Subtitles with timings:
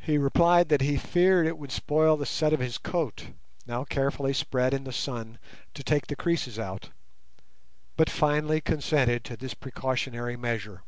[0.00, 3.28] He replied that he feared it would spoil the set of his coat,
[3.66, 5.38] now carefully spread in the sun
[5.72, 6.90] to take the creases out,
[7.96, 10.82] but finally consented to this precautionary measure.